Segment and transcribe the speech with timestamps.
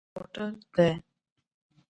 [0.15, 0.89] _موټر دي؟